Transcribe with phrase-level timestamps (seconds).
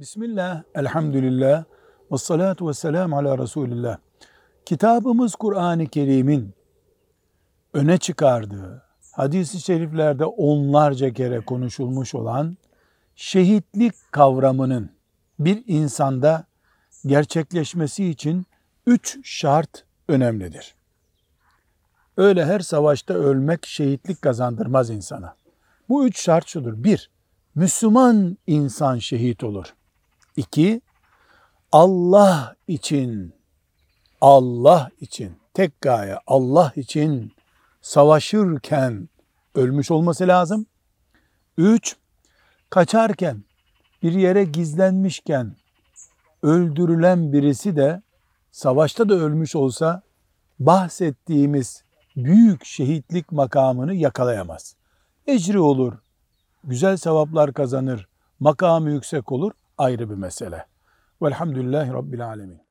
[0.00, 1.64] Bismillah, elhamdülillah,
[2.12, 3.98] ve salatu ve selamu ala Resulillah.
[4.64, 6.54] Kitabımız Kur'an-ı Kerim'in
[7.74, 8.82] öne çıkardığı,
[9.12, 12.56] hadis-i şeriflerde onlarca kere konuşulmuş olan
[13.16, 14.90] şehitlik kavramının
[15.38, 16.44] bir insanda
[17.06, 18.46] gerçekleşmesi için
[18.86, 20.74] üç şart önemlidir.
[22.16, 25.36] Öyle her savaşta ölmek şehitlik kazandırmaz insana.
[25.88, 26.84] Bu üç şart şudur.
[26.84, 27.10] Bir,
[27.54, 29.74] Müslüman insan şehit olur.
[30.36, 30.80] İki,
[31.72, 33.34] Allah için,
[34.20, 37.32] Allah için, tek gaye Allah için
[37.82, 39.08] savaşırken
[39.54, 40.66] ölmüş olması lazım.
[41.58, 41.96] Üç,
[42.70, 43.44] kaçarken,
[44.02, 45.56] bir yere gizlenmişken
[46.42, 48.02] öldürülen birisi de
[48.50, 50.02] savaşta da ölmüş olsa
[50.58, 51.84] bahsettiğimiz
[52.16, 54.76] büyük şehitlik makamını yakalayamaz.
[55.26, 55.92] Ecri olur,
[56.64, 58.08] güzel sevaplar kazanır,
[58.40, 60.66] makamı yüksek olur ayrı bir mesele.
[61.22, 62.69] Velhamdülillahi Rabbil Alemin.